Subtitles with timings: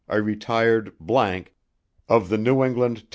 [0.07, 0.97] A RETIRED____
[2.09, 3.07] OF THE NEW ENGLAND TEL.